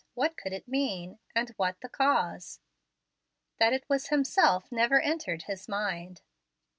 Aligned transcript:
What 0.15 0.35
could 0.35 0.51
it 0.51 0.67
mean? 0.67 1.19
and 1.35 1.49
what 1.57 1.79
the 1.81 1.87
cause? 1.87 2.59
That 3.59 3.71
it 3.71 3.85
was 3.87 4.07
himself 4.07 4.71
never 4.71 4.99
entered 4.99 5.43
his 5.43 5.67
mind. 5.69 6.23